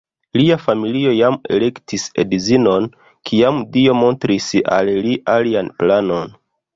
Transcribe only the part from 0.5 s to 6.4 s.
familio jam elektis edzinon, kiam Dio montris al li alian planon.